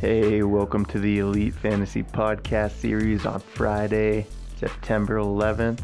[0.00, 5.80] Hey, welcome to the Elite Fantasy Podcast series on Friday, September 11th.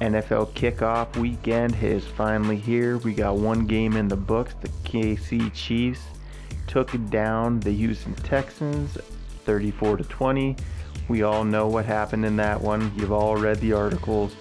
[0.00, 2.98] NFL kickoff weekend is finally here.
[2.98, 4.56] We got one game in the books.
[4.60, 6.00] The KC Chiefs
[6.66, 8.98] took down the Houston Texans
[9.44, 10.56] 34 to 20.
[11.06, 12.92] We all know what happened in that one.
[12.96, 14.34] You've all read the articles.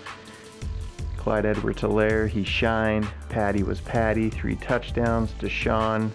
[1.16, 3.08] Clyde Edwards Helaire, he shined.
[3.30, 5.32] Patty was Patty, three touchdowns.
[5.34, 6.10] Deshaun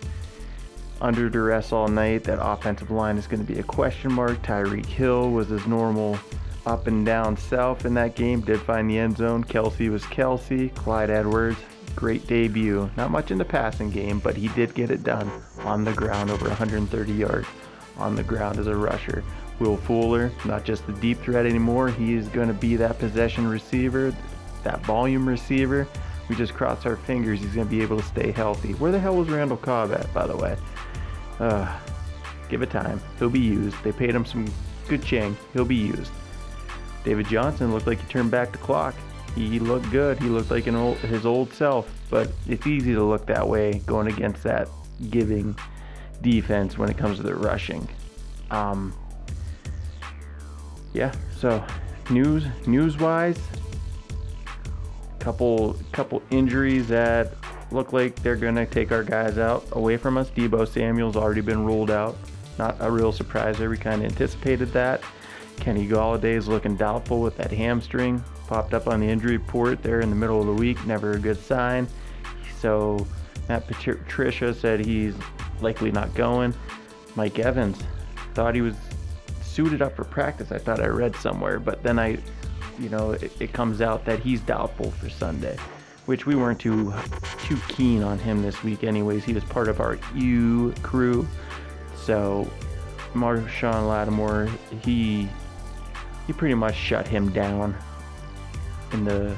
[1.05, 2.25] under duress all night.
[2.25, 4.43] That offensive line is going to be a question mark.
[4.43, 6.19] Tyreek Hill was his normal
[6.65, 8.41] up and down self in that game.
[8.41, 9.45] Did find the end zone.
[9.45, 10.75] Kelce was Kelce.
[10.75, 11.59] Clyde Edwards,
[11.95, 12.91] great debut.
[12.97, 16.31] Not much in the passing game, but he did get it done on the ground
[16.31, 17.47] over 130 yards
[17.99, 19.23] on the ground as a rusher.
[19.61, 21.91] Will Fuller, not just the deep threat anymore.
[21.91, 24.17] He is going to be that possession receiver,
[24.65, 25.87] that volume receiver.
[26.31, 28.73] We just cross our fingers he's going to be able to stay healthy.
[28.73, 30.57] Where the hell was Randall Cobb at, by the way?
[31.39, 31.79] Uh,
[32.49, 33.01] give it time.
[33.19, 33.77] He'll be used.
[33.83, 34.47] They paid him some
[34.89, 35.37] good ching.
[35.53, 36.13] He'll be used.
[37.05, 38.95] David Johnson looked like he turned back the clock.
[39.35, 40.19] He looked good.
[40.21, 41.91] He looked like old, his old self.
[42.09, 44.69] But it's easy to look that way going against that
[45.11, 45.57] giving
[46.23, 47.89] defense when it comes to the rushing.
[48.51, 48.95] Um,
[50.93, 51.13] yeah.
[51.37, 51.65] So
[52.11, 53.39] news news wise,
[55.19, 57.33] couple couple injuries that
[57.75, 60.31] look like they're gonna take our guys out away from us.
[60.31, 62.17] Deebo Samuel's already been ruled out.
[62.59, 63.69] Not a real surprise there.
[63.69, 65.03] We kind of anticipated that.
[65.57, 68.23] Kenny Golladay's looking doubtful with that hamstring.
[68.47, 70.85] Popped up on the injury report there in the middle of the week.
[70.87, 71.89] Never a good sign.
[72.61, 73.07] So
[73.49, 75.15] Matt Patricia said he's
[75.61, 76.55] likely not going.
[77.17, 77.79] Mike Evans
[78.35, 78.75] thought he was
[79.43, 80.51] suited up for practice.
[80.51, 82.19] I thought I read somewhere, but then I,
[82.79, 85.57] you know, it, it comes out that he's doubtful for Sunday,
[86.07, 86.93] which we weren't too
[87.45, 88.85] too keen on him this week.
[88.85, 91.27] Anyways, he was part of our U crew,
[91.97, 92.51] so
[93.15, 94.49] Marshon Lattimore
[94.83, 95.29] he
[96.27, 97.77] he pretty much shut him down
[98.93, 99.35] in the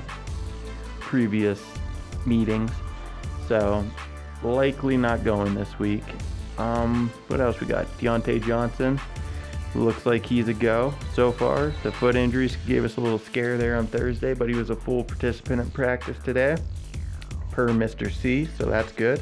[1.01, 1.63] previous
[2.25, 2.71] meetings.
[3.49, 3.85] So
[4.43, 6.05] likely not going this week.
[6.59, 7.87] Um, what else we got?
[7.99, 9.01] Diontae Johnson
[9.77, 11.73] looks like he's a go so far.
[11.83, 14.77] The foot injuries gave us a little scare there on Thursday, but he was a
[14.77, 16.57] full participant in practice today,
[17.51, 18.13] per Mr.
[18.13, 18.49] C.
[18.59, 19.21] So that's good.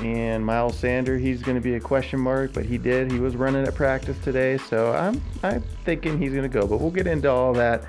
[0.00, 3.12] And Miles Sander, he's going to be a question mark, but he did.
[3.12, 6.66] He was running at practice today, so I'm I'm thinking he's going to go.
[6.66, 7.84] But we'll get into all that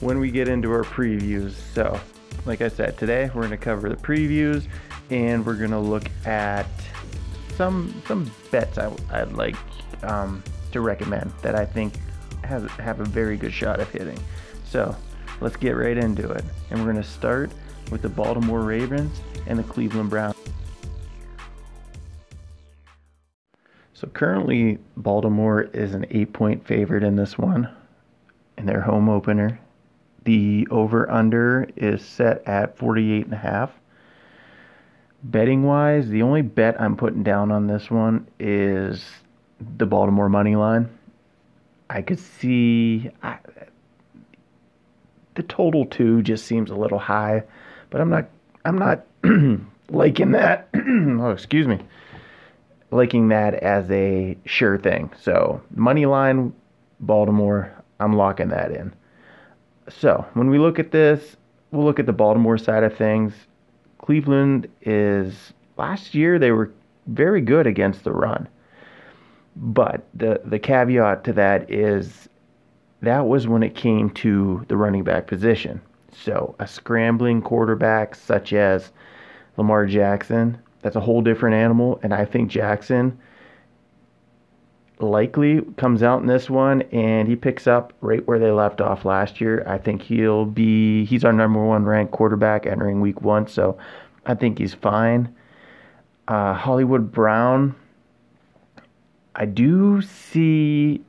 [0.00, 1.52] when we get into our previews.
[1.72, 1.98] So,
[2.44, 4.66] like I said, today we're going to cover the previews,
[5.10, 6.66] and we're going to look at
[7.56, 9.56] some some bets I, would like
[10.02, 11.94] um, to recommend that I think
[12.44, 14.18] has have a very good shot of hitting.
[14.64, 14.94] So
[15.40, 17.50] let's get right into it, and we're going to start
[17.90, 20.36] with the Baltimore Ravens and the Cleveland Browns.
[23.94, 27.68] So currently, Baltimore is an eight-point favorite in this one,
[28.58, 29.58] in their home opener.
[30.24, 33.70] The over/under is set at 48 and a half
[35.30, 39.04] betting wise, the only bet I'm putting down on this one is
[39.78, 40.88] the Baltimore money line.
[41.88, 43.38] I could see I,
[45.34, 47.44] the total two just seems a little high,
[47.90, 48.28] but I'm not
[48.64, 49.06] I'm not
[49.90, 50.68] liking that.
[50.74, 51.78] oh, excuse me.
[52.90, 55.10] Liking that as a sure thing.
[55.20, 56.52] So money line,
[57.00, 57.72] Baltimore.
[58.00, 58.94] I'm locking that in.
[59.88, 61.36] So when we look at this,
[61.70, 63.32] we'll look at the Baltimore side of things.
[63.98, 66.72] Cleveland is last year they were
[67.06, 68.48] very good against the run.
[69.56, 72.28] But the the caveat to that is
[73.00, 75.80] that was when it came to the running back position.
[76.12, 78.92] So a scrambling quarterback such as
[79.56, 83.18] Lamar Jackson, that's a whole different animal and I think Jackson
[84.98, 89.04] likely comes out in this one and he picks up right where they left off
[89.04, 89.62] last year.
[89.66, 93.78] I think he'll be he's our number one ranked quarterback entering week one, so
[94.24, 95.34] I think he's fine.
[96.28, 97.74] Uh, Hollywood Brown,
[99.36, 101.02] I do see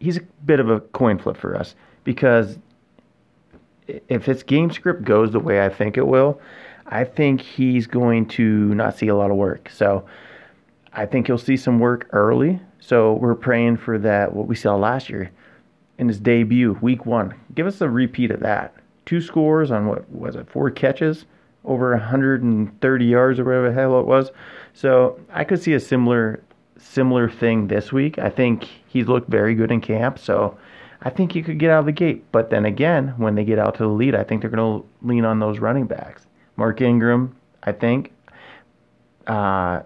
[0.00, 1.74] he's a bit of a coin flip for us
[2.04, 2.58] because
[3.86, 6.40] if his game script goes the way I think it will,
[6.86, 9.68] I think he's going to not see a lot of work.
[9.70, 10.06] So
[10.94, 12.60] I think he'll see some work early.
[12.80, 15.30] So we're praying for that, what we saw last year
[15.98, 17.34] in his debut, week one.
[17.54, 18.74] Give us a repeat of that.
[19.04, 21.26] Two scores on what was it, four catches,
[21.64, 24.30] over 130 yards or whatever the hell it was.
[24.72, 26.42] So I could see a similar
[26.76, 28.18] similar thing this week.
[28.18, 30.56] I think he's looked very good in camp, so
[31.02, 32.24] I think he could get out of the gate.
[32.32, 34.88] But then again, when they get out to the lead, I think they're going to
[35.06, 36.26] lean on those running backs.
[36.56, 38.12] Mark Ingram, I think.
[39.26, 39.82] Uh,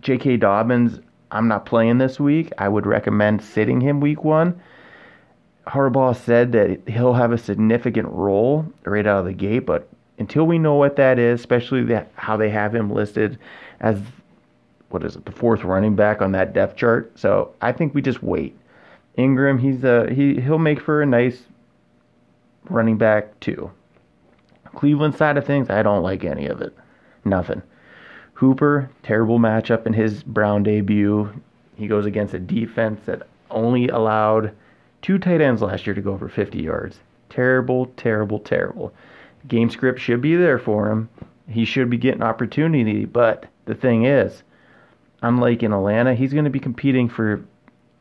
[0.00, 0.36] J.K.
[0.36, 1.00] Dobbins,
[1.30, 2.52] I'm not playing this week.
[2.58, 4.60] I would recommend sitting him week one.
[5.66, 9.88] Harbaugh said that he'll have a significant role right out of the gate, but
[10.18, 13.38] until we know what that is, especially the, how they have him listed
[13.80, 14.00] as
[14.90, 17.12] what is it, the fourth running back on that depth chart.
[17.18, 18.56] So I think we just wait.
[19.16, 21.42] Ingram, he's a he he'll make for a nice
[22.70, 23.70] running back too.
[24.74, 26.76] Cleveland side of things, I don't like any of it.
[27.24, 27.62] Nothing.
[28.34, 31.32] Hooper, terrible matchup in his Brown debut.
[31.76, 34.52] He goes against a defense that only allowed
[35.02, 37.00] two tight ends last year to go over 50 yards.
[37.28, 38.92] Terrible, terrible, terrible.
[39.48, 41.08] Game script should be there for him.
[41.48, 44.42] He should be getting opportunity, but the thing is,
[45.22, 47.42] unlike in Atlanta, he's going to be competing for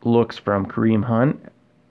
[0.04, 1.42] looks from Kareem Hunt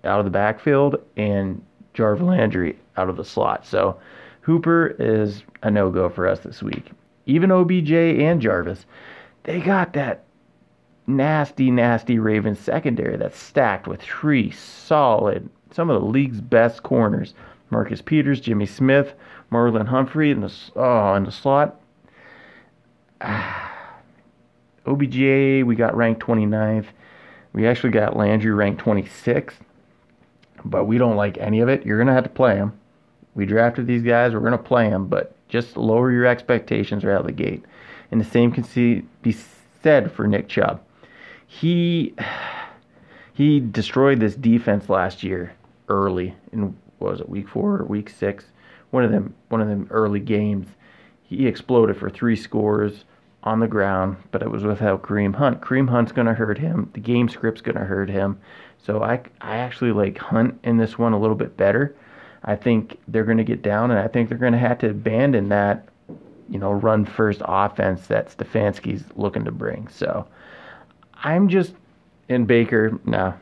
[0.05, 1.63] out of the backfield and
[1.95, 3.67] Jarvis Landry out of the slot.
[3.67, 3.99] So
[4.43, 6.91] Hooper is a no go for us this week.
[7.27, 8.87] Even OBJ and Jarvis,
[9.45, 10.25] they got that
[11.07, 17.35] nasty, nasty Ravens secondary that's stacked with three solid, some of the league's best corners.
[17.71, 19.15] Marcus Peters, Jimmy Smith,
[19.51, 21.81] Marlon Humphrey in the oh in the slot.
[24.87, 25.17] OBJ
[25.65, 26.87] we got ranked 29th.
[27.53, 29.55] We actually got Landry ranked 26th,
[30.65, 31.87] but we don't like any of it.
[31.87, 32.79] You're gonna have to play him.
[33.35, 34.33] We drafted these guys.
[34.33, 37.65] We're gonna play them, but just lower your expectations right out of the gate.
[38.11, 39.35] And the same can see, be
[39.83, 40.83] said for Nick Chubb.
[41.47, 42.15] He
[43.33, 45.55] he destroyed this defense last year
[45.89, 48.47] early in was it week four or week six?
[48.91, 50.67] One of them one of them early games.
[51.23, 53.05] He exploded for three scores
[53.43, 55.61] on the ground, but it was without Kareem Hunt.
[55.61, 56.91] Kareem Hunt's gonna hurt him.
[56.95, 58.39] The game script's gonna hurt him.
[58.79, 61.95] So I I actually like Hunt in this one a little bit better.
[62.45, 65.89] I think they're to get down, and I think they're to have to abandon that,
[66.49, 69.89] you know, run first offense that Stefanski's looking to bring.
[69.89, 70.27] So
[71.25, 71.75] I'm just
[72.29, 72.99] in Baker.
[73.05, 73.35] No,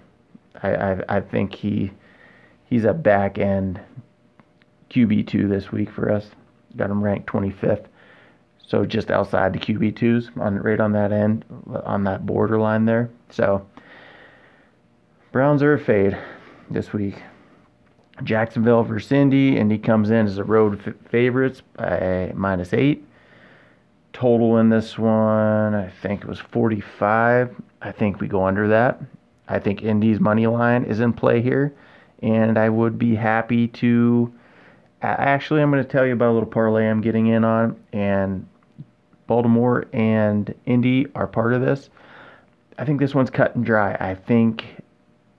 [0.63, 1.91] I I, I think he
[2.65, 3.81] he's a back end
[4.91, 6.27] QB two this week for us.
[6.77, 7.87] Got him ranked 25th,
[8.67, 11.45] so just outside the QB twos on right on that end
[11.85, 13.11] on that borderline there.
[13.31, 13.67] So
[15.33, 16.17] Browns are a fade
[16.71, 17.23] this week.
[18.23, 19.57] Jacksonville versus Indy.
[19.57, 23.05] Indy comes in as a road f- favorites by minus eight.
[24.13, 27.55] Total in this one, I think it was 45.
[27.83, 29.01] I think we go under that.
[29.49, 31.75] I think Indy's money line is in play here,
[32.23, 34.33] and I would be happy to.
[35.05, 38.47] Actually, I'm going to tell you about a little parlay I'm getting in on, and
[39.27, 41.91] Baltimore and Indy are part of this.
[42.79, 43.97] I think this one's cut and dry.
[44.01, 44.65] I think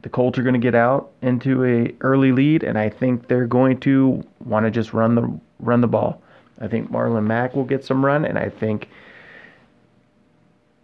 [0.04, 3.48] the Colts are going to get out into a early lead, and I think they're
[3.48, 6.22] going to want to just run the run the ball.
[6.62, 8.88] I think Marlon Mack will get some run, and I think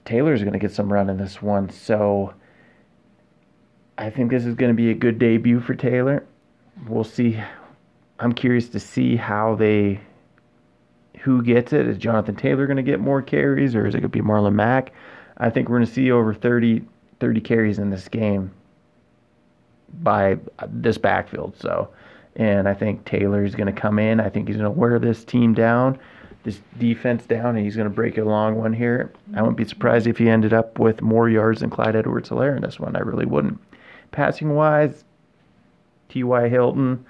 [0.05, 1.69] Taylor's going to get some run in this one.
[1.69, 2.33] So
[3.97, 6.25] I think this is going to be a good debut for Taylor.
[6.87, 7.39] We'll see.
[8.21, 9.99] I'm curious to see how they
[11.19, 11.87] who gets it.
[11.87, 14.53] Is Jonathan Taylor going to get more carries, or is it going to be Marlon
[14.53, 14.93] Mack?
[15.37, 16.83] I think we're going to see over 30,
[17.19, 18.51] 30 carries in this game
[20.01, 20.37] by
[20.67, 21.55] this backfield.
[21.59, 21.89] So,
[22.35, 24.19] and I think Taylor is going to come in.
[24.19, 25.99] I think he's going to wear this team down,
[26.43, 29.11] this defense down, and he's going to break a long one here.
[29.35, 32.55] I wouldn't be surprised if he ended up with more yards than Clyde Edwards Helaire
[32.55, 32.95] in this one.
[32.95, 33.59] I really wouldn't.
[34.11, 35.03] Passing wise,
[36.09, 36.49] T.Y.
[36.49, 37.03] Hilton,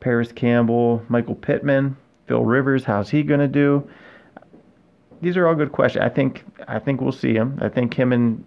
[0.00, 3.88] Parris Campbell, Michael Pittman, Phil Rivers, how's he going to do?
[5.22, 6.04] These are all good questions.
[6.04, 7.58] I think I think we'll see him.
[7.62, 8.44] I think him and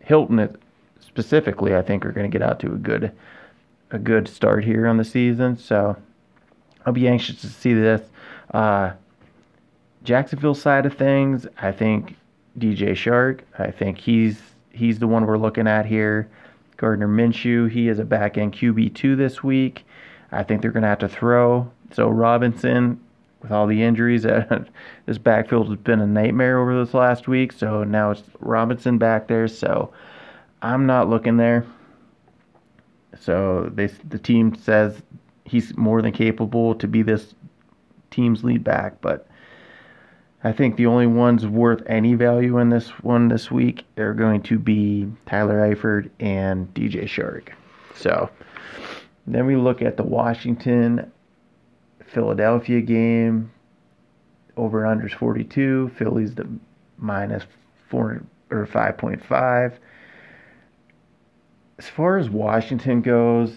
[0.00, 0.56] Hilton
[1.00, 3.12] specifically, I think are going to get out to a good
[3.90, 5.56] a good start here on the season.
[5.56, 5.96] So
[6.86, 8.02] I'll be anxious to see this.
[8.52, 8.92] Uh,
[10.02, 12.16] Jacksonville side of things, I think
[12.58, 13.40] DJ Chark.
[13.58, 14.40] I think he's
[14.72, 16.30] he's the one we're looking at here.
[16.76, 19.84] Gardner Minshew, he is a back end QB two this week.
[20.32, 21.70] I think they're going to have to throw.
[21.92, 23.00] So Robinson,
[23.42, 24.64] with all the injuries, uh,
[25.06, 27.52] this backfield has been a nightmare over this last week.
[27.52, 29.48] So now it's Robinson back there.
[29.48, 29.92] So
[30.62, 31.66] I'm not looking there.
[33.18, 35.02] So they, the team says
[35.44, 37.34] he's more than capable to be this
[38.10, 39.26] team's lead back, but
[40.42, 44.42] I think the only ones worth any value in this one this week are going
[44.44, 47.50] to be Tyler Eifert and DJ Chark.
[47.94, 48.30] So
[49.26, 51.10] then we look at the Washington
[52.06, 53.52] Philadelphia game.
[54.56, 55.92] Over and unders 42.
[55.96, 56.48] Philly's the
[56.98, 57.44] minus
[57.88, 59.78] four or 5.5
[61.80, 63.54] as far as Washington goes,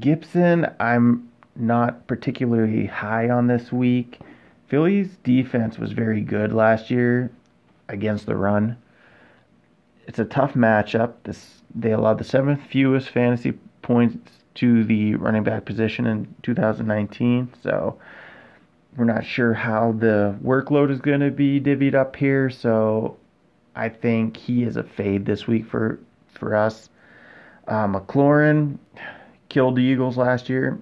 [0.00, 4.18] Gibson, I'm not particularly high on this week.
[4.66, 7.30] Philly's defense was very good last year
[7.88, 8.76] against the run.
[10.08, 11.12] it's a tough matchup.
[11.22, 17.52] This they allowed the seventh fewest fantasy points to the running back position in 2019.
[17.62, 17.98] So
[18.96, 22.50] we're not sure how the workload is going to be divvied up here.
[22.50, 23.16] So
[23.76, 26.00] I think he is a fade this week for
[26.34, 26.90] for us.
[27.68, 28.78] Uh, McLaurin
[29.48, 30.78] killed the Eagles last year.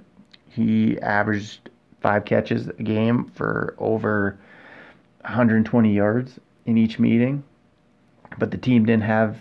[0.49, 1.69] He averaged
[2.01, 4.39] five catches a game for over
[5.23, 7.43] 120 yards in each meeting,
[8.39, 9.37] but the team didn't have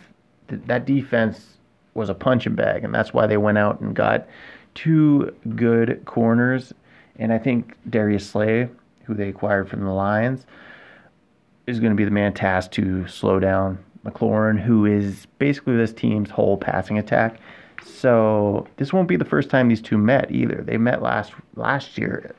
[0.47, 1.54] that defense
[1.95, 4.27] was a punching bag, and that's why they went out and got
[4.75, 6.73] two good corners.
[7.17, 8.69] And I think Darius Slay,
[9.05, 10.45] who they acquired from the Lions,
[11.65, 15.93] is going to be the man tasked to slow down McLaurin, who is basically this
[15.93, 17.39] team's whole passing attack.
[17.83, 20.63] So this won't be the first time these two met either.
[20.63, 22.35] They met last last year.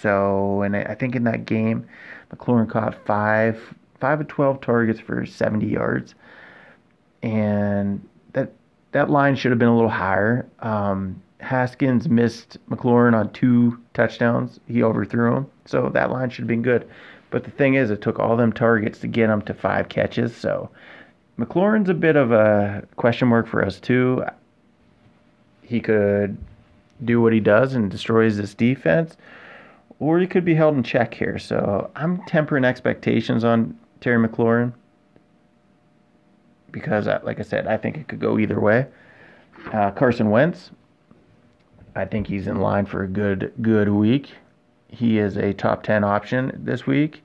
[0.00, 1.86] So and I think in that game,
[2.32, 6.14] McLaurin caught five five of twelve targets for seventy yards,
[7.22, 8.52] and that
[8.92, 10.46] that line should have been a little higher.
[10.60, 14.58] Um, Haskins missed McLaurin on two touchdowns.
[14.66, 16.88] He overthrew him, so that line should have been good.
[17.30, 20.34] But the thing is, it took all them targets to get him to five catches.
[20.34, 20.70] So
[21.38, 24.24] McLaurin's a bit of a question mark for us too.
[25.62, 26.36] He could
[27.04, 29.16] do what he does and destroys this defense,
[30.00, 31.38] or he could be held in check here.
[31.38, 34.72] So I'm tempering expectations on Terry McLaurin
[36.70, 38.86] because, uh, like I said, I think it could go either way.
[39.72, 40.70] Uh, Carson Wentz,
[41.94, 44.32] I think he's in line for a good good week.
[44.88, 47.22] He is a top ten option this week.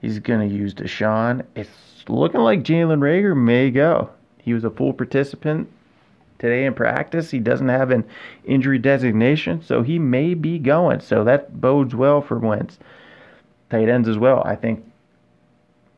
[0.00, 1.44] He's gonna use DeSean.
[1.54, 4.10] It's looking like Jalen Reagor may go.
[4.38, 5.68] He was a full participant
[6.38, 7.30] today in practice.
[7.30, 8.04] He doesn't have an
[8.44, 11.00] injury designation, so he may be going.
[11.00, 12.78] So that bodes well for Wentz.
[13.68, 14.42] Tight ends as well.
[14.44, 14.84] I think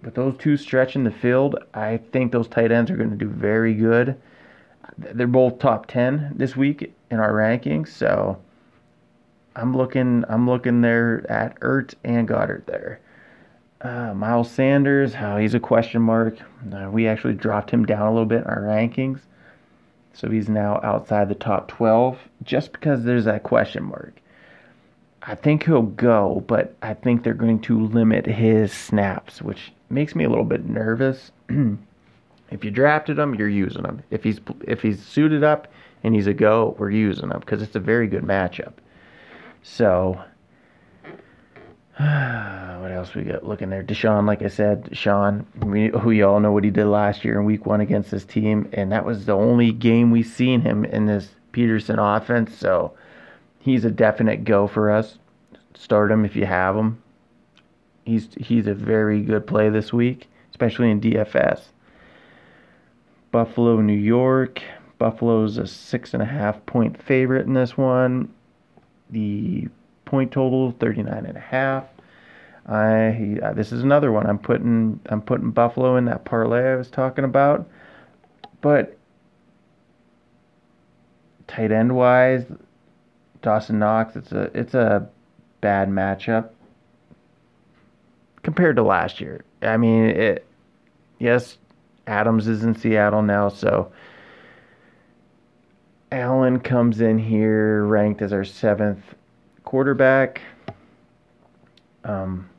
[0.02, 3.28] with those two stretching the field, I think those tight ends are going to do
[3.28, 4.20] very good.
[4.98, 8.38] They're both top 10 this week in our rankings, so
[9.54, 13.00] I'm looking I'm looking there at Ertz and Goedert there.
[13.80, 16.36] Uh, Miles Sanders, how oh, he's a question mark.
[16.72, 19.20] Uh, we actually dropped him down a little bit in our rankings.
[20.14, 24.14] So he's now outside the top 12 just because there's that question mark.
[25.22, 30.14] I think he'll go, but I think they're going to limit his snaps, which makes
[30.14, 31.30] me a little bit nervous.
[32.50, 34.02] if you drafted him, you're using him.
[34.10, 35.68] If he's if he's suited up
[36.02, 38.74] and he's a go, we're using him because it's a very good matchup.
[39.62, 40.20] So,
[41.96, 43.84] what else we got looking there?
[43.84, 45.44] DeSean, like I said, DeSean,
[46.04, 48.90] we, all know what he did last year in week one against this team, and
[48.90, 52.56] that was the only game we seen him in this Pederson offense.
[52.56, 52.94] So,
[53.60, 55.18] he's a definite go for us.
[55.74, 57.01] Start him if you have him.
[58.04, 61.62] He's he's a very good play this week, especially in DFS.
[63.30, 64.62] Buffalo, New York.
[64.98, 68.32] Buffalo's a six and a half point favorite in this one.
[69.10, 69.68] The
[70.04, 71.84] point total 39 and a half.
[72.66, 76.76] I uh, this is another one I'm putting I'm putting Buffalo in that parlay I
[76.76, 77.68] was talking about.
[78.60, 78.96] But
[81.46, 82.44] tight end wise,
[83.42, 85.08] Dawson Knox, it's a it's a
[85.60, 86.50] bad matchup
[88.42, 89.44] compared to last year.
[89.62, 90.46] I mean, it
[91.18, 91.58] yes,
[92.06, 93.92] Adams is in Seattle now, so
[96.10, 99.02] Allen comes in here ranked as our seventh
[99.64, 100.40] quarterback.
[102.04, 102.50] Um,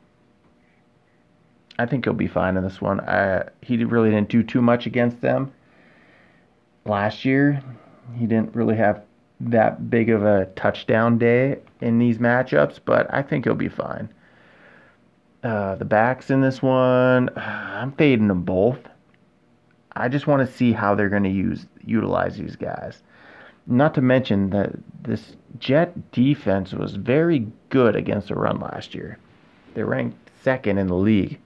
[1.78, 3.00] I think he'll be fine in this one.
[3.00, 5.52] I, he really didn't do too much against them
[6.84, 7.62] last year.
[8.16, 9.02] He didn't really have
[9.40, 14.08] that big of a touchdown day in these matchups, but I think he'll be fine.
[15.44, 18.78] Uh, the backs in this one, I'm fading them both.
[19.92, 23.02] I just want to see how they're going to use utilize these guys.
[23.66, 24.72] Not to mention that
[25.02, 29.18] this Jet defense was very good against the run last year.
[29.74, 31.38] They ranked second in the league.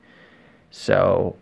[0.71, 1.37] So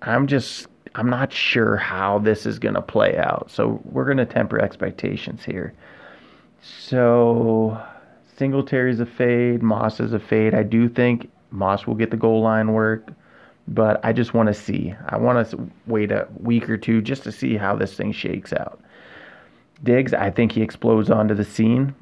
[0.00, 3.50] I'm just I'm not sure how this is going to play out.
[3.50, 5.74] So we're going to temper expectations here.
[6.62, 7.80] So
[8.38, 10.54] Singletary's a fade, Moss is a fade.
[10.54, 13.10] I do think Moss will get the goal line work
[13.68, 14.94] but I just want to see.
[15.08, 18.52] I want to wait a week or two just to see how this thing shakes
[18.52, 18.80] out.
[19.84, 21.94] Diggs, I think he explodes onto the scene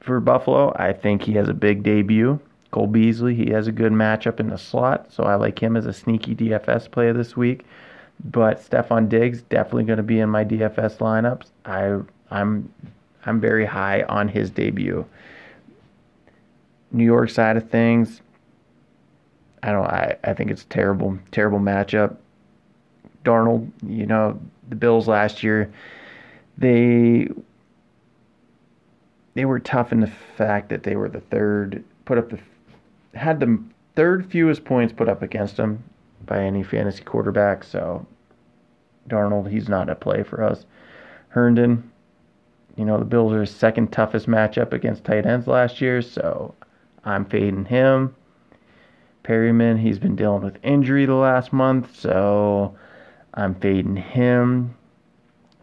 [0.00, 0.74] for Buffalo.
[0.76, 2.40] I think he has a big debut.
[2.70, 5.86] Cole Beasley, he has a good matchup in the slot, so I like him as
[5.86, 7.64] a sneaky DFS player this week.
[8.24, 11.46] But Stefon Diggs definitely going to be in my DFS lineups.
[11.66, 12.00] I
[12.34, 12.72] I'm
[13.26, 15.04] I'm very high on his debut.
[16.92, 18.20] New York side of things,
[19.62, 19.86] I don't.
[19.86, 22.16] I, I think it's a terrible, terrible matchup.
[23.24, 25.72] Darnold, you know, the Bills last year,
[26.56, 27.28] they
[29.34, 32.38] they were tough in the fact that they were the third, put up the
[33.18, 33.58] had the
[33.94, 35.82] third fewest points put up against them
[36.26, 37.64] by any fantasy quarterback.
[37.64, 38.06] So
[39.08, 40.64] Darnold, he's not a play for us.
[41.28, 41.90] Herndon,
[42.76, 46.54] you know, the Bills are second toughest matchup against tight ends last year, so
[47.06, 48.14] I'm fading him.
[49.22, 52.76] Perriman, he's been dealing with injury the last month, so
[53.32, 54.76] I'm fading him.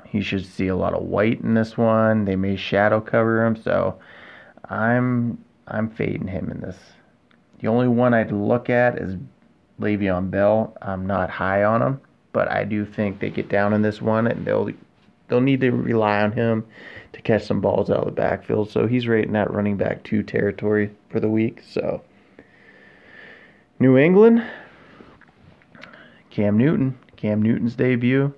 [0.05, 2.25] He should see a lot of white in this one.
[2.25, 3.99] They may shadow cover him, so
[4.69, 6.77] I'm I'm fading him in this.
[7.59, 9.17] The only one I'd look at is
[9.79, 10.77] Le'Veon Bell.
[10.81, 14.27] I'm not high on him, but I do think they get down in this one
[14.27, 14.69] and they'll
[15.33, 16.63] they'll need to rely on him
[17.11, 18.69] to catch some balls out of the backfield.
[18.69, 21.63] So he's right in that running back two territory for the week.
[21.67, 22.03] So
[23.79, 24.45] New England,
[26.29, 28.31] Cam Newton, Cam Newton's debut.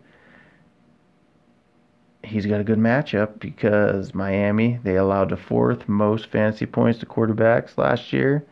[2.24, 7.06] He's got a good matchup because Miami, they allowed the fourth most fantasy points to
[7.06, 8.46] quarterbacks last year.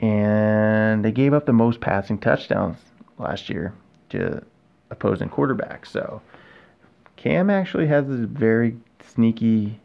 [0.00, 2.78] And they gave up the most passing touchdowns
[3.18, 3.72] last year
[4.08, 4.42] to
[4.90, 5.86] opposing quarterbacks.
[5.86, 6.20] So
[7.22, 8.76] Cam actually has a very
[9.06, 9.78] sneaky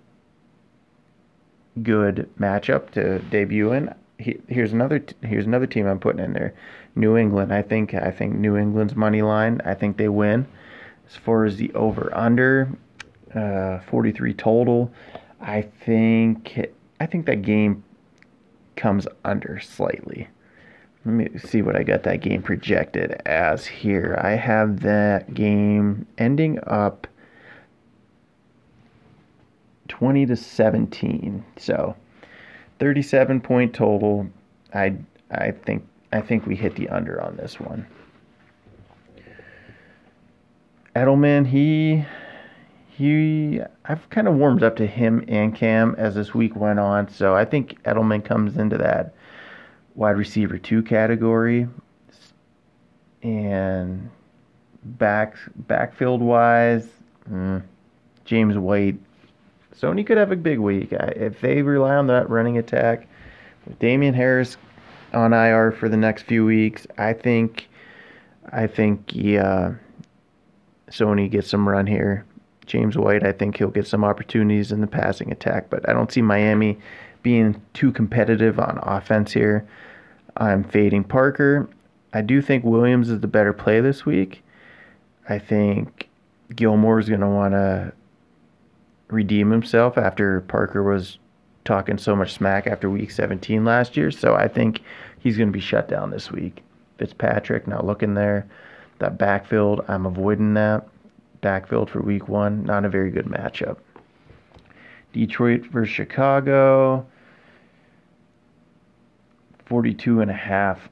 [1.84, 3.94] good matchup to debut in.
[4.17, 6.56] He, here's another here's another team I'm putting in there.
[6.96, 7.53] New England.
[7.53, 9.62] I think I think New England's money line.
[9.63, 10.48] I think they win.
[11.08, 12.70] As far as the over under,
[13.36, 14.92] uh, 43 total.
[15.40, 17.83] I think I think that game
[18.75, 20.27] comes under slightly.
[21.05, 24.20] Let me see what I got that game projected as here.
[24.24, 27.05] I have that game ending up
[29.87, 31.43] 20 to 17.
[31.57, 31.95] So
[32.79, 34.27] 37 point total.
[34.73, 34.95] I
[35.31, 37.85] I think I think we hit the under on this one.
[40.95, 42.05] Edelman, he
[42.89, 47.07] he I've kind of warmed up to him and Cam as this week went on.
[47.09, 49.13] So I think Edelman comes into that
[49.95, 51.67] wide receiver two category.
[53.23, 54.09] And
[54.83, 56.87] back backfield wise,
[57.29, 57.61] mm,
[58.25, 58.97] James White.
[59.79, 63.07] Sony could have a big week if they rely on that running attack.
[63.66, 64.57] With Damien Harris
[65.13, 67.68] on IR for the next few weeks, I think
[68.51, 69.75] I think yeah,
[70.90, 72.25] Sony gets some run here.
[72.66, 76.11] James White, I think he'll get some opportunities in the passing attack, but I don't
[76.11, 76.77] see Miami
[77.24, 79.68] being too competitive on offense here.
[80.37, 81.70] I'm fading Parker.
[82.13, 84.44] I do think Williams is the better play this week.
[85.29, 86.09] I think
[86.55, 87.94] Gilmore is going to want to
[89.09, 91.20] redeem himself after Parker was
[91.65, 94.11] talking so much smack after week 17 last year.
[94.11, 94.81] So I think
[95.20, 96.63] he's going to be shut down this week.
[96.98, 98.48] Fitzpatrick not looking there.
[99.00, 100.87] That backfield, I'm avoiding that
[101.41, 102.63] backfield for week one.
[102.63, 103.77] Not a very good matchup.
[105.13, 107.05] Detroit versus Chicago.
[109.65, 110.89] 42 and a half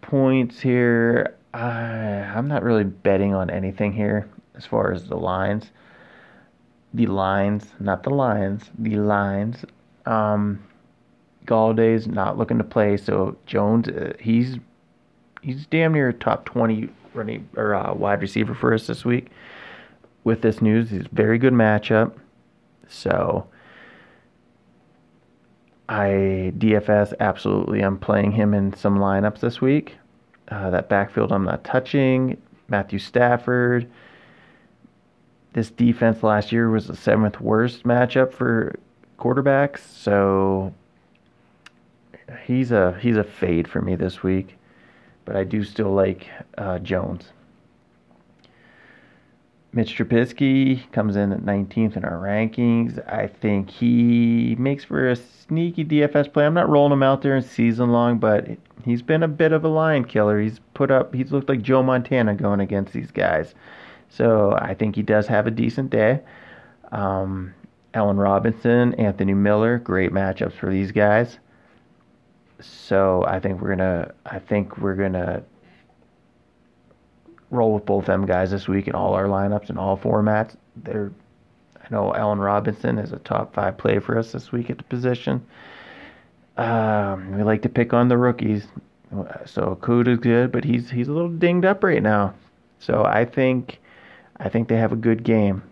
[0.00, 1.36] points here.
[1.54, 5.70] I, I'm not really betting on anything here as far as the lines.
[6.94, 9.64] The lines, not the lines, the lines.
[10.06, 10.62] Um,
[11.46, 14.58] Golladay's not looking to play, so Jones, uh, he's
[15.42, 19.28] he's damn near top 20 running or uh, wide receiver for us this week
[20.24, 20.90] with this news.
[20.90, 22.12] he's very good matchup.
[22.88, 23.46] So
[25.88, 27.80] I DFS absolutely.
[27.80, 29.96] I'm playing him in some lineups this week.
[30.48, 32.40] Uh, that backfield I'm not touching.
[32.68, 33.90] Matthew Stafford.
[35.52, 38.74] This defense last year was the seventh worst matchup for
[39.18, 40.72] quarterbacks, so
[42.46, 44.56] he's a he's a fade for me this week.
[45.24, 47.32] But I do still like uh, Jones.
[49.74, 52.98] Mitch Trubisky comes in at 19th in our rankings.
[53.10, 56.44] I think he makes for a sneaky DFS play.
[56.44, 58.46] I'm not rolling him out there in season long, but
[58.84, 60.38] he's been a bit of a lion killer.
[60.40, 63.54] He's put up, he's looked like Joe Montana going against these guys.
[64.14, 66.20] So I think he does have a decent day.
[66.90, 67.54] Um,
[67.94, 71.38] Allen Robinson, Anthony Miller, great matchups for these guys.
[72.60, 75.42] So I think we're gonna, I think we're gonna
[77.50, 80.56] roll with both them guys this week in all our lineups and all formats.
[80.76, 81.12] They're
[81.82, 84.84] I know Allen Robinson is a top five play for us this week at the
[84.84, 85.44] position.
[86.56, 88.66] Um, we like to pick on the rookies.
[89.46, 92.34] So Kuda's good, but he's he's a little dinged up right now.
[92.78, 93.80] So I think
[94.42, 95.62] I think they have a good game.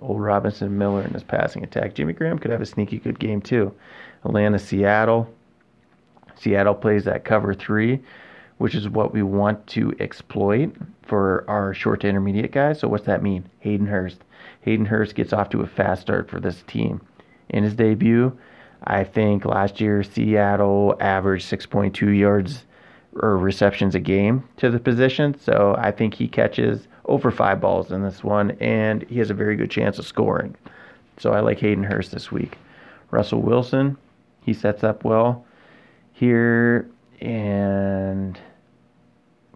[0.00, 1.94] Old Robinson Miller in his passing attack.
[1.94, 3.72] Jimmy Graham could have a sneaky good game too.
[4.24, 5.32] Atlanta, Seattle.
[6.34, 8.00] Seattle plays that cover three,
[8.58, 12.80] which is what we want to exploit for our short to intermediate guys.
[12.80, 13.48] So, what's that mean?
[13.60, 14.24] Hayden Hurst.
[14.62, 17.00] Hayden Hurst gets off to a fast start for this team.
[17.50, 18.36] In his debut,
[18.82, 22.64] I think last year Seattle averaged 6.2 yards
[23.22, 25.38] or receptions a game to the position.
[25.38, 29.34] So I think he catches over five balls in this one, and he has a
[29.34, 30.56] very good chance of scoring.
[31.18, 32.58] So I like Hayden Hurst this week.
[33.10, 33.96] Russell Wilson,
[34.42, 35.44] he sets up well
[36.12, 36.88] here,
[37.20, 38.38] and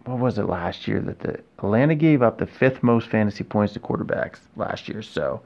[0.05, 3.73] what was it last year that the Atlanta gave up the fifth most fantasy points
[3.73, 5.01] to quarterbacks last year.
[5.01, 5.41] So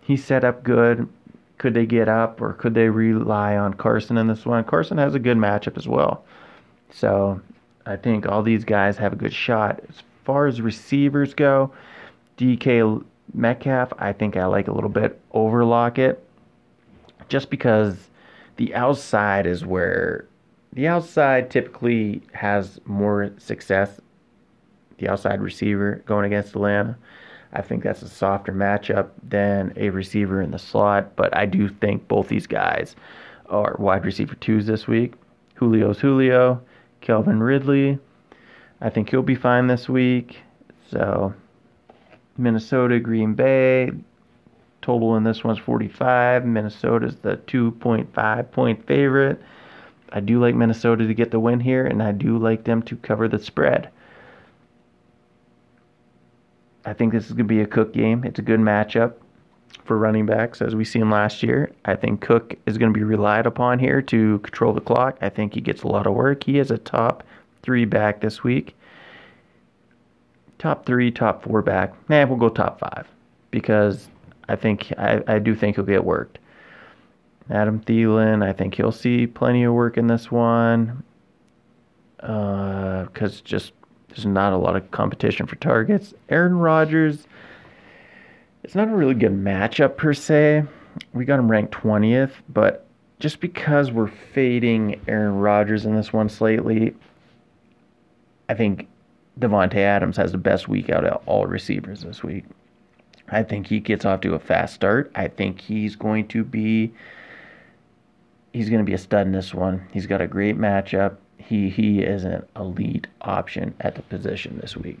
[0.00, 1.08] he set up good.
[1.58, 4.64] Could they get up or could they rely on Carson in this one?
[4.64, 6.24] Carson has a good matchup as well.
[6.90, 7.40] So
[7.86, 9.80] I think all these guys have a good shot.
[9.88, 11.72] As far as receivers go,
[12.38, 16.24] DK Metcalf, I think I like a little bit over Lockett
[17.28, 17.96] just because
[18.56, 20.26] the outside is where
[20.72, 24.00] the outside typically has more success.
[24.98, 26.96] The outside receiver going against Atlanta.
[27.52, 31.68] I think that's a softer matchup than a receiver in the slot, but I do
[31.68, 32.94] think both these guys
[33.48, 35.14] are wide receiver twos this week.
[35.58, 36.62] Julio's Julio,
[37.00, 37.98] Calvin Ridley.
[38.80, 40.38] I think he'll be fine this week.
[40.90, 41.34] So,
[42.36, 43.90] Minnesota, Green Bay.
[44.82, 46.46] Total in this one's 45.
[46.46, 49.40] Minnesota's the 2.5 point favorite.
[50.12, 52.96] I do like Minnesota to get the win here, and I do like them to
[52.96, 53.90] cover the spread.
[56.84, 58.24] I think this is going to be a Cook game.
[58.24, 59.14] It's a good matchup
[59.84, 61.72] for running backs, as we seen last year.
[61.84, 65.18] I think Cook is going to be relied upon here to control the clock.
[65.20, 66.44] I think he gets a lot of work.
[66.44, 67.24] He is a top
[67.62, 68.76] three back this week.
[70.58, 71.92] Top three, top four back.
[72.08, 73.06] Man, we'll go top five
[73.50, 74.08] because
[74.48, 76.38] I think I, I do think he'll get worked.
[77.50, 81.02] Adam Thielen, I think he'll see plenty of work in this one
[82.16, 83.72] because uh, just
[84.08, 86.14] there's not a lot of competition for targets.
[86.28, 87.26] Aaron Rodgers,
[88.62, 90.64] it's not a really good matchup per se.
[91.12, 92.86] We got him ranked 20th, but
[93.18, 96.94] just because we're fading Aaron Rodgers in this one slightly,
[98.48, 98.88] I think
[99.38, 102.44] Davante Adams has the best week out of all receivers this week.
[103.28, 105.10] I think he gets off to a fast start.
[105.14, 106.92] I think he's going to be
[108.52, 109.86] he's going to be a stud in this one.
[109.92, 111.16] He's got a great matchup.
[111.38, 114.98] He he is an elite option at the position this week.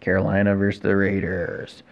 [0.00, 1.82] Carolina versus the Raiders.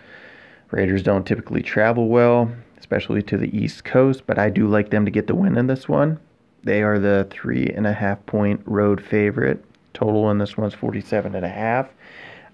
[0.70, 5.04] Raiders don't typically travel well, especially to the East Coast, but I do like them
[5.04, 6.18] to get the win in this one.
[6.64, 9.64] They are the three and a half point road favorite.
[9.94, 11.88] Total in this one's 47 and a half.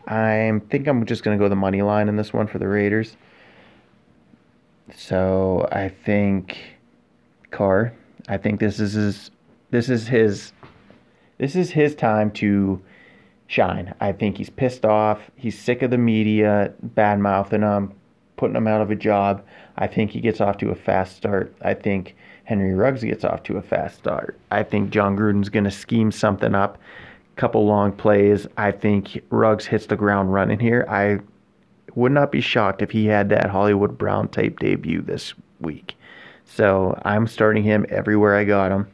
[0.07, 2.69] I think I'm just going to go the money line in this one for the
[2.69, 3.17] Raiders.
[4.95, 6.59] So I think
[7.51, 7.93] Carr.
[8.29, 9.31] I think this is his
[9.71, 10.53] this is his
[11.39, 12.81] this is his time to
[13.47, 13.95] shine.
[14.01, 15.31] I think he's pissed off.
[15.37, 17.93] He's sick of the media bad mouthing him,
[18.37, 19.45] putting him out of a job.
[19.77, 21.55] I think he gets off to a fast start.
[21.63, 24.39] I think Henry Ruggs gets off to a fast start.
[24.51, 26.79] I think Jon Gruden's going to scheme something up,
[27.37, 28.47] couple long plays.
[28.57, 30.87] I think Ruggs hits the ground running here.
[30.89, 31.21] I
[31.95, 35.97] would not be shocked if he had that Hollywood Brown type debut this week.
[36.45, 38.89] So I'm starting him everywhere I got him.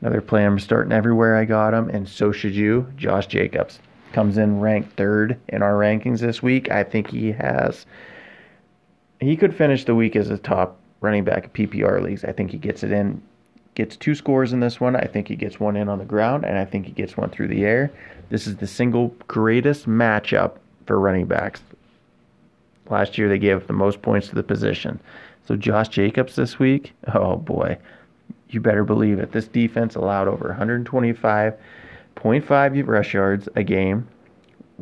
[0.00, 2.86] Another play I'm starting everywhere I got him, and so should you.
[2.96, 3.78] Josh Jacobs
[4.12, 6.70] comes in ranked third in our rankings this week.
[6.70, 7.86] I think he has.
[9.22, 12.24] He could finish the week as a top running back PPR leagues.
[12.24, 13.22] I think he gets it in,
[13.76, 14.96] gets two scores in this one.
[14.96, 17.30] I think he gets one in on the ground, and I think he gets one
[17.30, 17.92] through the air.
[18.30, 20.56] This is the single greatest matchup
[20.86, 21.62] for running backs.
[22.90, 25.00] Last year they gave the most points to the position.
[25.46, 27.78] So Josh Jacobs this week, oh boy,
[28.50, 29.32] you better believe it.
[29.32, 34.06] This defense allowed over 125.5 rush yards a game,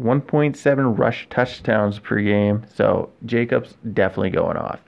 [0.00, 2.64] 1.7 rush touchdowns per game.
[2.74, 4.80] So Jacobs definitely going off.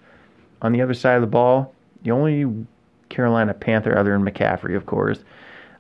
[0.63, 2.67] On the other side of the ball, the only
[3.09, 5.21] Carolina Panther other than McCaffrey, of course,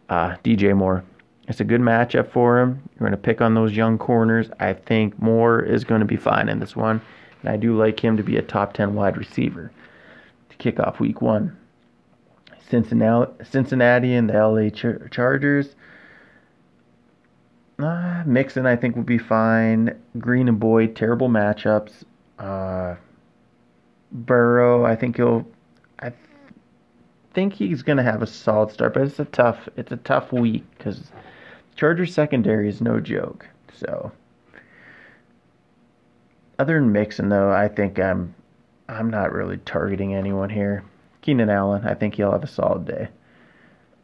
[0.08, 1.02] uh, DJ Moore.
[1.48, 2.82] It's a good matchup for him.
[2.92, 4.48] You're going to pick on those young corners.
[4.60, 7.00] I think Moore is going to be fine in this one.
[7.40, 9.72] And I do like him to be a top 10 wide receiver
[10.50, 11.56] to kick off week one.
[12.68, 15.74] Cincinnati, Cincinnati and the LA Char- Chargers.
[17.82, 19.98] Uh, Mixon, I think, will be fine.
[20.18, 22.04] Green and Boyd, terrible matchups.
[22.38, 22.96] Uh,
[24.12, 25.46] Burrow, I think he'll.
[25.98, 26.20] I th-
[27.34, 29.68] think he's going to have a solid start, but it's a tough.
[29.76, 31.10] It's a tough week because
[31.76, 33.48] Chargers secondary is no joke.
[33.74, 34.12] So
[36.58, 38.34] other than Mixon, though, I think I'm
[38.88, 40.84] I'm not really targeting anyone here.
[41.22, 43.08] Keenan Allen, I think he'll have a solid day.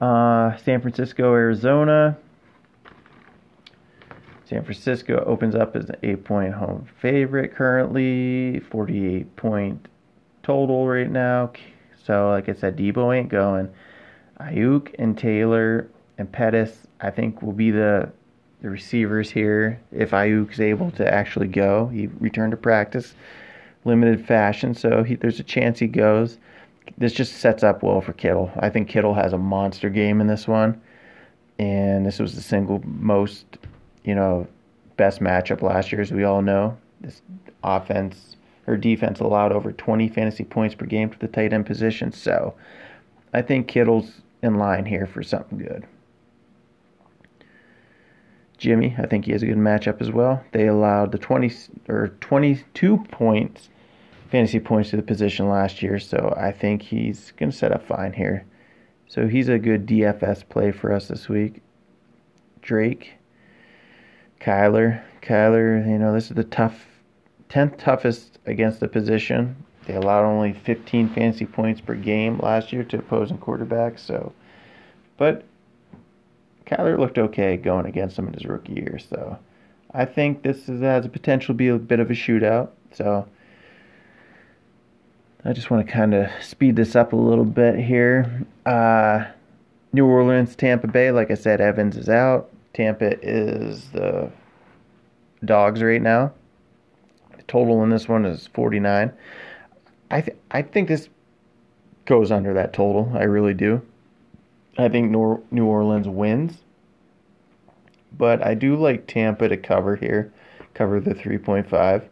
[0.00, 2.16] Uh, San Francisco, Arizona.
[4.48, 9.88] San Francisco opens up as an eight point home favorite currently, 48 point
[10.42, 11.52] total right now.
[12.04, 13.68] So, like I said, Deebo ain't going.
[14.40, 18.10] Aiyuk and Taylor and Pettis, I think, will be the
[18.62, 21.86] the receivers here if Aiyuk's able to actually go.
[21.88, 23.14] He returned to practice,
[23.84, 26.38] limited fashion, so he, there's a chance he goes.
[26.96, 28.50] This just sets up well for Kittle.
[28.58, 30.80] I think Kittle has a monster game in this one,
[31.58, 33.44] and this was the single most,
[34.08, 34.46] you know,
[34.96, 36.78] best matchup last year, as we all know.
[37.02, 37.20] This
[37.62, 42.10] offense or defense allowed over 20 fantasy points per game to the tight end position,
[42.10, 42.54] so
[43.34, 45.86] I think Kittle's in line here for something good.
[48.56, 50.42] Jimmy, I think he has a good matchup as well.
[50.52, 51.52] They allowed the 20
[51.88, 53.68] or 22 points
[54.30, 57.86] fantasy points to the position last year, so I think he's going to set up
[57.86, 58.44] fine here.
[59.06, 61.62] So he's a good DFS play for us this week.
[62.60, 63.17] Drake,
[64.40, 66.86] Kyler, Kyler, you know, this is the tough
[67.50, 69.56] 10th toughest against the position.
[69.86, 74.32] They allowed only 15 fantasy points per game last year to opposing quarterbacks, so
[75.16, 75.44] but
[76.66, 79.38] Kyler looked okay going against him in his rookie year, so
[79.92, 82.70] I think this is, has a potential to be a bit of a shootout.
[82.92, 83.26] So
[85.44, 88.46] I just want to kind of speed this up a little bit here.
[88.66, 89.24] Uh,
[89.92, 91.10] New Orleans, Tampa Bay.
[91.10, 92.50] Like I said, Evans is out.
[92.72, 94.30] Tampa is the
[95.44, 96.32] dogs right now.
[97.36, 99.12] The total in this one is 49.
[100.10, 101.08] I th- I think this
[102.06, 103.12] goes under that total.
[103.14, 103.82] I really do.
[104.78, 106.58] I think New Orleans wins.
[108.16, 110.32] But I do like Tampa to cover here,
[110.74, 112.08] cover the 3.5.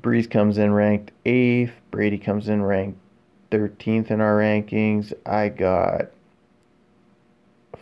[0.00, 1.72] Brees comes in ranked 8th.
[1.90, 2.98] Brady comes in ranked
[3.52, 5.12] 13th in our rankings.
[5.24, 6.10] I got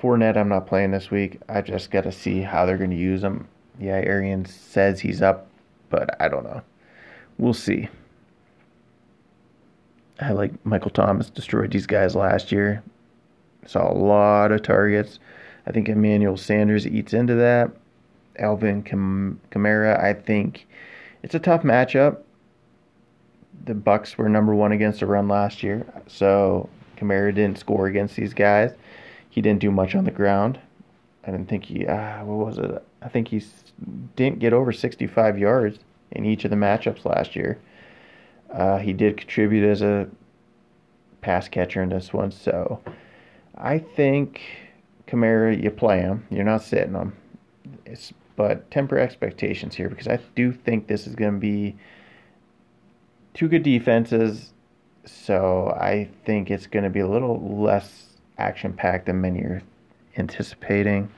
[0.01, 0.37] Fournette.
[0.37, 1.41] I'm not playing this week.
[1.49, 3.47] I just got to see how they're going to use him.
[3.79, 5.47] Yeah, Arians says he's up,
[5.89, 6.63] but I don't know.
[7.39, 7.89] We'll see.
[10.21, 12.83] I like Michael Thomas destroyed these guys last year.
[13.67, 15.19] Saw a lot of targets.
[15.67, 17.71] I think Emmanuel Sanders eats into that.
[18.39, 20.67] Alvin Kam- Kamara, I think
[21.23, 22.19] it's a tough matchup.
[23.65, 28.17] The Bucs were number one against the run last year, so Kamara didn't score against
[28.17, 28.73] these guys.
[29.31, 30.59] He didn't do much on the ground.
[31.25, 31.87] I didn't think he.
[31.87, 32.85] Uh, what was it?
[33.01, 33.43] I think he
[34.17, 35.79] didn't get over 65 yards
[36.11, 37.59] in each of the matchups last year.
[38.53, 40.09] Uh, he did contribute as a
[41.21, 42.81] pass catcher in this one, so
[43.57, 44.41] I think
[45.07, 46.27] Kamara, you play him.
[46.31, 47.17] You're not sitting him.
[47.85, 51.77] It's, but temper expectations here because I do think this is going to be
[53.35, 54.53] two good defenses.
[55.05, 58.10] So I think it's going to be a little less
[58.41, 59.63] action packed than many are
[60.17, 61.11] anticipating.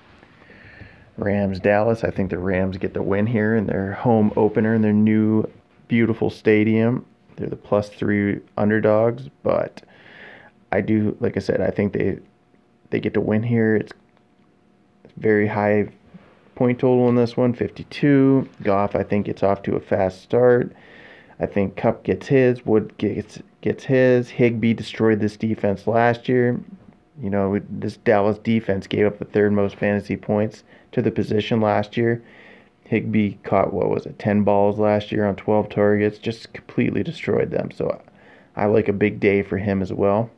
[1.16, 2.04] Rams Dallas.
[2.04, 5.48] I think the Rams get the win here in their home opener in their new
[5.88, 7.04] beautiful stadium.
[7.37, 9.82] They're the plus three underdogs, but
[10.70, 12.18] I do, like I said, I think they
[12.90, 13.76] they get to win here.
[13.76, 13.92] It's
[15.16, 15.88] very high
[16.54, 18.48] point total in this one, 52.
[18.62, 20.72] Goff, I think, gets off to a fast start.
[21.40, 22.64] I think Kupp gets his.
[22.64, 24.30] Wood gets gets his.
[24.30, 26.61] Higbee destroyed this defense last year.
[27.20, 31.61] You know, this Dallas defense gave up the third most fantasy points to the position
[31.61, 32.22] last year.
[32.85, 37.51] Higbee caught what was it, 10 balls last year on 12 targets, just completely destroyed
[37.51, 37.70] them.
[37.70, 38.01] So
[38.57, 40.31] I like a big day for him as well.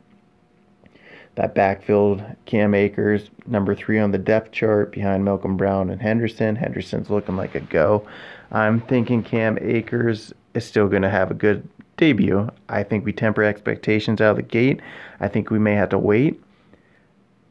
[1.35, 6.55] That backfield, Cam Akers, number three on the depth chart behind Malcolm Brown and Henderson.
[6.55, 8.07] Henderson's looking like a go.
[8.51, 12.49] I'm thinking Cam Akers is still going to have a good debut.
[12.69, 14.79] I think we temper expectations out of the gate.
[15.19, 16.41] I think we may have to wait,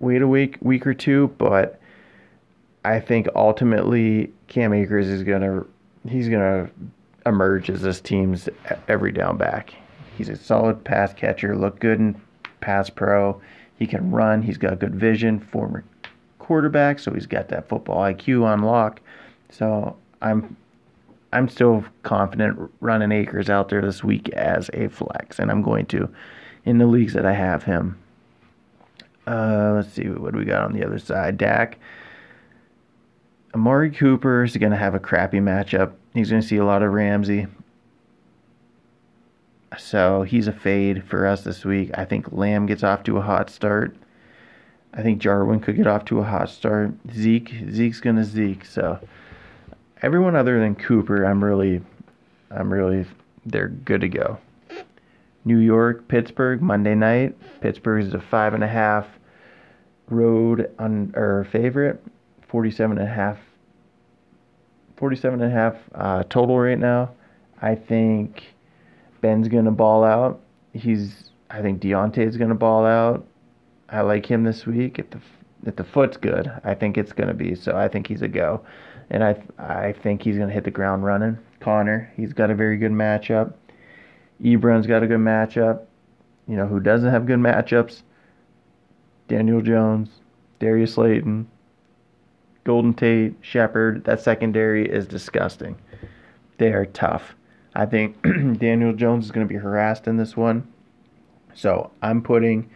[0.04, 1.80] wait a week, week or two, but
[2.84, 5.66] I think ultimately Cam Akers is to
[6.08, 6.70] he's to
[7.26, 8.48] emerge as this team's
[8.88, 9.74] every down back.
[10.16, 12.20] He's a solid pass catcher, look good in
[12.60, 13.40] pass pro.
[13.78, 14.42] He can run.
[14.42, 15.40] He's got good vision.
[15.40, 15.84] Former
[16.38, 19.00] quarterback, so he's got that football IQ on lock.
[19.50, 20.56] So I'm
[21.32, 25.86] I'm still confident running Akers out there this week as a flex, and I'm going
[25.86, 26.08] to
[26.64, 27.98] in the leagues that I have him.
[29.26, 31.38] Uh, let's see what we got on the other side.
[31.38, 31.78] Dak.
[33.54, 35.92] Amari Cooper is going to have a crappy matchup.
[36.12, 37.46] He's going to see a lot of Ramsey.
[39.78, 41.90] So he's a fade for us this week.
[41.94, 43.96] I think Lamb gets off to a hot start.
[44.92, 46.92] I think Jarwin could get off to a hot start.
[47.12, 48.64] Zeke, Zeke's gonna Zeke.
[48.64, 49.00] So
[50.02, 51.80] everyone other than Cooper, I'm really,
[52.50, 53.04] I'm really,
[53.44, 54.38] they're good to go.
[55.44, 57.36] New York, Pittsburgh, Monday night.
[57.60, 59.06] Pittsburgh is a five and a half
[60.08, 62.02] road on or favorite,
[62.48, 63.38] 47 and a half
[64.96, 67.10] 47 and a half uh, total right now.
[67.60, 68.54] I think
[69.20, 70.40] Ben's going to ball out.
[70.72, 73.26] He's I think Diontae's going to ball out.
[73.88, 74.98] I like him this week.
[74.98, 75.20] If the
[75.66, 77.54] if the foot's good, I think it's going to be.
[77.54, 78.64] So I think he's a go.
[79.10, 81.38] And I I think he's going to hit the ground running.
[81.60, 83.54] Conner, he's got a very good matchup.
[84.42, 85.82] Ebron's got a good matchup.
[86.46, 88.02] You know, who doesn't have good matchups?
[89.28, 90.10] Daniel Jones,
[90.58, 91.48] Darius Slayton,
[92.64, 94.04] Golden Tate, Shepard.
[94.04, 95.76] That secondary is disgusting.
[96.58, 97.34] They are tough.
[97.74, 98.22] I think
[98.58, 100.66] Daniel Jones is going to be harassed in this one.
[101.54, 102.68] So I'm putting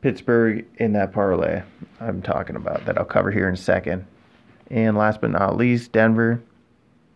[0.00, 1.62] Pittsburgh in that parlay
[2.00, 4.06] I'm talking about that I'll cover here in a second.
[4.70, 6.42] And last but not least, Denver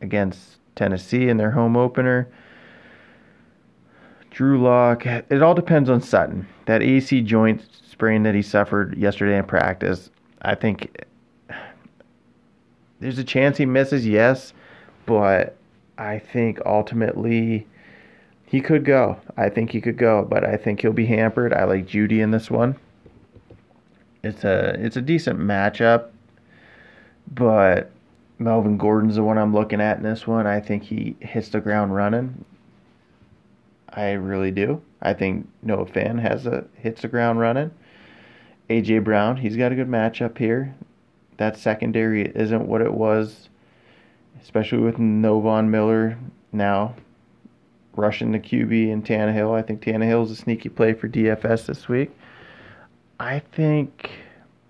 [0.00, 2.28] against Tennessee in their home opener.
[4.32, 5.04] Drew Lock.
[5.04, 6.48] It all depends on Sutton.
[6.64, 10.10] That AC joint sprain that he suffered yesterday in practice.
[10.40, 11.04] I think
[12.98, 14.54] there's a chance he misses, yes,
[15.04, 15.56] but
[15.98, 17.66] I think ultimately
[18.46, 19.18] he could go.
[19.36, 21.52] I think he could go, but I think he'll be hampered.
[21.52, 22.76] I like Jeudy in this one.
[24.24, 26.08] It's a it's a decent matchup,
[27.34, 27.90] but
[28.38, 30.46] Melvin Gordon's the one I'm looking at in this one.
[30.46, 32.44] I think he hits the ground running.
[33.92, 34.82] I really do.
[35.00, 37.70] I think Noah Fant has a hits the ground running.
[38.70, 40.74] AJ Brown, he's got a good matchup here.
[41.36, 43.48] That secondary isn't what it was,
[44.40, 46.18] especially with no Von Miller
[46.52, 46.94] now
[47.94, 49.54] rushing the QB and Tannehill.
[49.54, 52.10] I think Tannehill's a sneaky play for DFS this week.
[53.20, 54.10] I think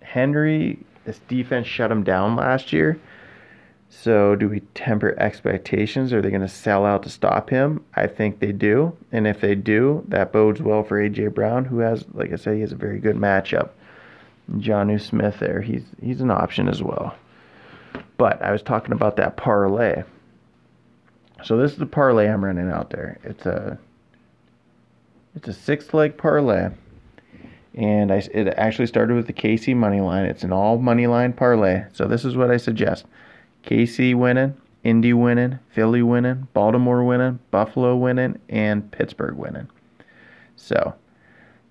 [0.01, 2.99] Henry, this defense shut him down last year.
[3.95, 6.15] So, do we temper expectations?
[6.15, 7.85] Are they going to sell out to stop him?
[7.95, 8.97] I think they do.
[9.13, 11.29] And if they do, that bodes well for A.J.
[11.29, 13.69] Brown, who has, like I said, he has a very good matchup.
[14.57, 17.15] Jonnu Smith there, he's, he's an option as well.
[18.17, 20.03] But I was talking about that parlay.
[21.45, 23.19] So this is the parlay I'm running out there.
[23.23, 23.79] It's a
[25.35, 26.71] it's a six leg parlay,
[27.75, 30.25] and I it actually started with the KC money line.
[30.25, 31.85] It's an all money line parlay.
[31.93, 33.07] So this is what I suggest:
[33.65, 39.69] KC winning, Indy winning, Philly winning, Baltimore winning, Buffalo winning, and Pittsburgh winning.
[40.57, 40.95] So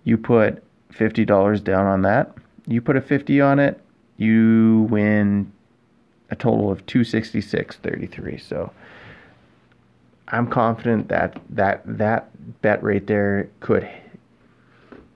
[0.04, 2.34] you put fifty dollars down on that.
[2.68, 3.82] You put a fifty on it,
[4.18, 5.52] you win
[6.30, 8.38] a total of two sixty six thirty three.
[8.38, 8.72] So
[10.30, 12.30] I'm confident that that that
[12.62, 13.90] bet right there could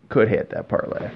[0.10, 1.10] could hit that parlay.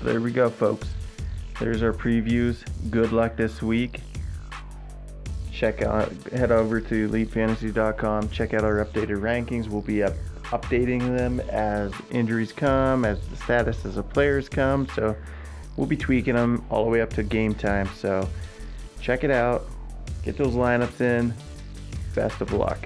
[0.00, 0.88] So there we go, folks.
[1.58, 2.64] There's our previews.
[2.90, 4.00] Good luck this week.
[5.52, 8.30] Check out, head over to elitefantasy.com.
[8.30, 9.68] Check out our updated rankings.
[9.68, 14.88] We'll be up, updating them as injuries come, as the statuses of players come.
[14.94, 15.14] So
[15.76, 17.90] we'll be tweaking them all the way up to game time.
[17.94, 18.26] So
[19.02, 19.66] check it out.
[20.22, 21.34] Get those lineups in.
[22.14, 22.78] Best of luck.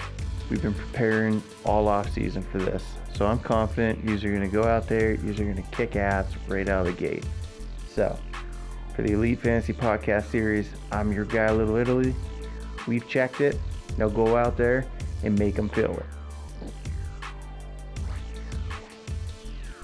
[0.49, 2.83] We've been preparing all off season for this.
[3.15, 5.95] So I'm confident you are going to go out there, you are going to kick
[5.95, 7.25] ass right out of the gate.
[7.87, 8.19] So,
[8.93, 12.13] for the Elite Fantasy Podcast Series, I'm your guy, Little Italy.
[12.87, 13.57] We've checked it.
[13.97, 14.85] Now go out there
[15.23, 16.05] and make them feel it.